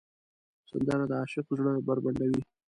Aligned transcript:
سندره 0.69 1.05
د 1.09 1.13
عاشق 1.19 1.45
زړه 1.57 1.73
بربنډوي 1.87 2.41